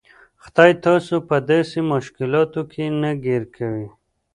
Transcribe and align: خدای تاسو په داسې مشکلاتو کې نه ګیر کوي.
خدای 0.43 0.71
تاسو 0.85 1.15
په 1.27 1.35
داسې 1.49 1.79
مشکلاتو 1.93 2.61
کې 2.71 2.85
نه 3.01 3.11
ګیر 3.25 3.43
کوي. 3.55 3.87